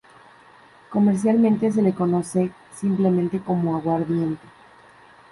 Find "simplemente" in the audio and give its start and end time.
2.73-3.39